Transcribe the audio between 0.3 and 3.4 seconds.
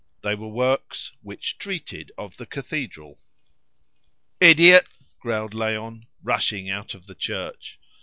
were works "which treated of the cathedral."